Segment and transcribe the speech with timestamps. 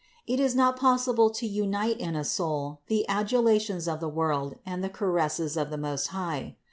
[0.25, 4.83] It is not possible to unite in a soul the adulations of the world and
[4.83, 6.55] the caresses of the Most High.